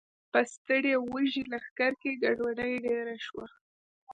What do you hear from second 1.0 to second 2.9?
وږي لښکر کې ګډوډي